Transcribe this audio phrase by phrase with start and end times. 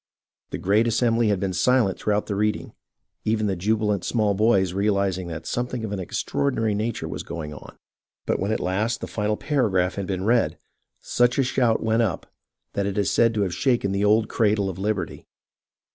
[0.49, 2.73] The great assembly had been silent throughout the reading,
[3.23, 7.77] even the jubilant small boys realizing that something of an extraordinary nature was going on;
[8.25, 10.57] but when at last the final paragraph had been read,
[11.01, 12.25] such a shout went up
[12.73, 15.27] that it is said to have shaken the old "Cradle of Liberty."